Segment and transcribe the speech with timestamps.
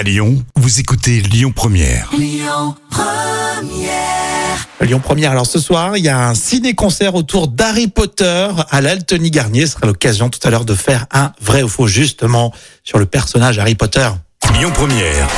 [0.00, 2.08] À Lyon, vous écoutez Lyon Première.
[2.16, 2.74] Lyon
[4.98, 5.30] Première.
[5.30, 9.66] Alors ce soir, il y a un ciné-concert autour d'Harry Potter à l'Altony Garnier.
[9.66, 12.50] Ce sera l'occasion tout à l'heure de faire un vrai ou faux justement
[12.82, 14.08] sur le personnage Harry Potter.
[14.54, 15.28] Lyon Première.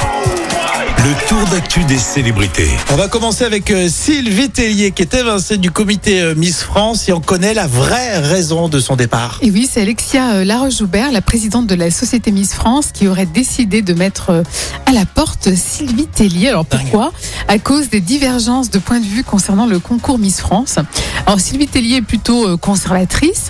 [1.05, 2.69] Le tour d'actu des célébrités.
[2.93, 7.09] On va commencer avec euh, Sylvie Tellier qui est évincée du comité euh, Miss France
[7.09, 9.41] et on connaît la vraie raison de son départ.
[9.43, 13.27] Et oui, c'est Alexia euh, Laroche-Joubert, la présidente de la Société Miss France, qui aurait
[13.27, 14.45] décidé de mettre
[14.87, 16.51] à la porte Sylvie Tellier.
[16.51, 17.11] Alors pourquoi?
[17.49, 20.77] À cause des divergences de points de vue concernant le concours Miss France.
[21.27, 23.49] Alors Sylvie Tellier est plutôt conservatrice,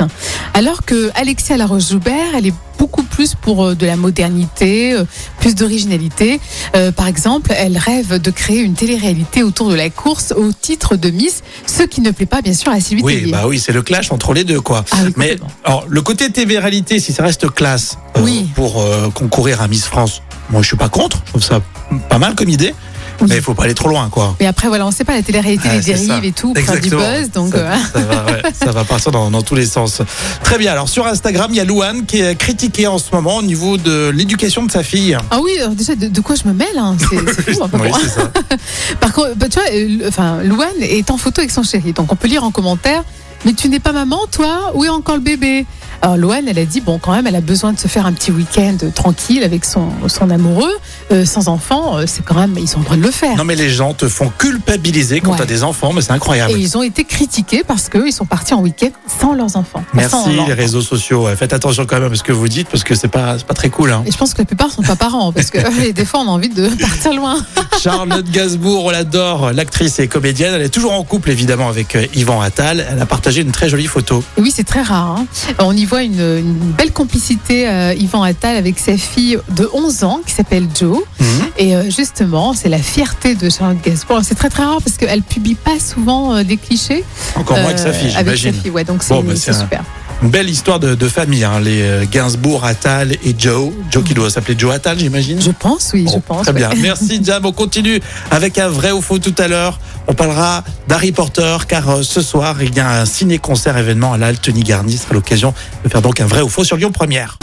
[0.55, 4.97] alors que Alexia Laroche-Joubert, elle est beaucoup plus pour de la modernité,
[5.39, 6.41] plus d'originalité.
[6.75, 10.97] Euh, par exemple, elle rêve de créer une télé-réalité autour de la course au titre
[10.97, 13.33] de Miss, ce qui ne plaît pas bien sûr à Sylvie Oui, Tellier.
[13.33, 14.85] bah oui, c'est le clash entre les deux quoi.
[14.93, 18.47] Ah oui, Mais alors, le côté TV réalité, si ça reste classe euh, Oui.
[18.55, 21.23] pour euh, concourir à Miss France, moi je suis pas contre.
[21.27, 21.61] Je trouve ça
[22.09, 22.75] pas mal comme idée,
[23.21, 23.27] Oui.
[23.31, 24.35] mais il faut pas aller trop loin quoi.
[24.41, 25.93] Mais après, voilà, on sait pas, la télé-réalité, Ouais, les ça.
[26.07, 27.53] dérives et tout, prend du buzz, donc...
[27.53, 30.03] ça, euh, ça va, ouais, ça va partir dans, dans tous les sens.
[30.43, 30.73] Très bien.
[30.73, 33.77] Alors sur Instagram, il y a Louane qui est critiquée en ce moment au niveau
[33.77, 35.17] de l'éducation de sa fille.
[35.31, 37.63] Ah oui, alors déjà, de, de quoi je me mêle hein, C'est fou.
[37.63, 38.31] hein, Oui, ça.
[39.01, 42.11] Par contre, bah, tu vois, euh, enfin, Louane est en photo avec son chéri, donc
[42.13, 43.03] on peut lire en commentaire.
[43.45, 44.71] Mais tu n'es pas maman, toi?
[44.75, 45.67] Où est encore le bébé?
[46.03, 48.13] Alors Louane, elle a dit bon, quand même, elle a besoin de se faire un
[48.13, 50.73] petit week-end tranquille avec son son amoureux,
[51.13, 51.97] euh, sans enfant.
[51.99, 53.37] euh, c'est quand même, ils ont le droit de le faire.
[53.37, 55.39] Non mais les gens te font culpabiliser quand Ouais.
[55.39, 56.53] t'as des enfants, mais c'est incroyable.
[56.55, 58.89] Et ils ont été critiqués parce qu'ils sont partis en week-end
[59.21, 59.85] sans leurs enfants.
[59.95, 60.55] Merci les enfants.
[60.57, 61.27] réseaux sociaux.
[61.37, 63.71] Faites attention quand même à ce que vous dites parce que c'est pas pas très
[63.71, 63.93] cool.
[63.93, 64.03] Hein.
[64.05, 65.59] Et je pense que la plupart sont pas parents parce que
[65.89, 67.37] euh, des fois on a envie de partir loin.
[67.81, 70.55] Charlotte Gainsbourg, on l'adore, l'actrice et comédienne.
[70.55, 72.85] Elle est toujours en couple évidemment avec euh, Yvan Attal.
[72.91, 74.23] Elle a partagé une très jolie photo.
[74.37, 75.17] Et oui, c'est très rare.
[75.19, 75.27] hein.
[75.61, 80.05] On y voit une, une belle complicité, euh, Yvan Attal, avec sa fille de 11
[80.05, 81.05] ans qui s'appelle Jo.
[81.21, 81.27] Mhm.
[81.59, 84.21] Et euh, justement, c'est la fierté de Charlotte Gainsbourg.
[84.23, 87.05] C'est très très rare parce qu'elle publie pas souvent euh, des clichés.
[87.37, 89.37] Encore moins que sa euh, fille, Avec sa fille, ouais, donc c'est Bon, bah, un-
[89.37, 89.85] super.
[90.23, 93.73] Une belle histoire de, de famille, hein, les euh, Gainsbourg, Attal et Joe.
[93.91, 95.43] Joe qui doit s'appeler Joe Attal, j'imagine.
[95.43, 96.43] Je pense, oui, je pense.
[96.43, 96.59] Très ouais.
[96.59, 96.71] bien.
[96.81, 97.45] Merci Jam.
[97.45, 98.01] On continue
[98.31, 99.81] avec un vrai ou faux tout à l'heure.
[100.07, 104.19] On parlera d'Harry Potter car euh, ce soir il y a un ciné-concert événement à
[104.19, 104.97] la Altony Garni.
[104.97, 107.39] Ce sera l'occasion de faire donc un vrai ou faux sur Lyon Première.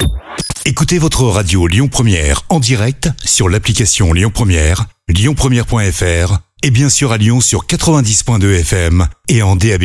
[0.63, 7.11] Écoutez votre radio Lyon Première en direct sur l'application Lyon Première, lyonpremière.fr et bien sûr
[7.11, 9.83] à Lyon sur 90.2 FM et en DAB+.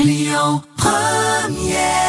[0.00, 2.03] Lyon Première